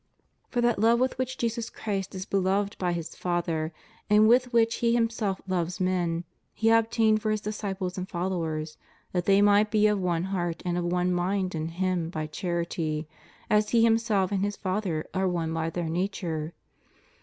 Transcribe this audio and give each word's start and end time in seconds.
For 0.49 0.61
that 0.61 0.79
love 0.79 0.99
with 0.99 1.15
which 1.19 1.37
Jesus 1.37 1.69
Christ 1.69 2.15
is 2.15 2.25
beloved 2.25 2.75
by 2.79 2.91
His 2.91 3.15
Father 3.15 3.71
and 4.09 4.27
with 4.27 4.51
which 4.51 4.77
He 4.77 4.95
Himself 4.95 5.39
loves 5.47 5.79
men. 5.79 6.23
He 6.55 6.71
obtained 6.71 7.21
for 7.21 7.29
His 7.29 7.39
disciples 7.41 7.99
and 7.99 8.09
followers, 8.09 8.77
that 9.11 9.25
they 9.25 9.43
might 9.43 9.69
be 9.69 9.85
of 9.85 9.99
one 10.01 10.23
heart 10.23 10.63
and 10.65 10.75
of 10.75 10.85
one 10.85 11.13
mind 11.13 11.53
in 11.53 11.67
Him 11.67 12.09
by 12.09 12.25
charity, 12.25 13.07
as 13.47 13.69
He 13.69 13.83
Himself 13.83 14.31
and 14.31 14.43
His 14.43 14.55
Father 14.55 15.05
are 15.13 15.27
one 15.27 15.53
by 15.53 15.69
their 15.69 15.87
nature. 15.87 16.55